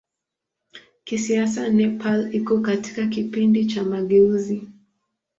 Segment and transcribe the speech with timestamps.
[1.03, 4.67] Kisiasa Nepal iko katika kipindi cha mageuzi.